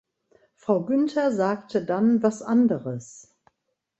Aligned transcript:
Frau 0.55 0.83
Günther 0.83 1.31
sagte 1.31 1.85
dann 1.85 2.23
was 2.23 2.41
anderes. 2.41 3.35